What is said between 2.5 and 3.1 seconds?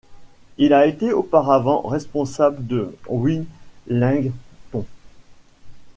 de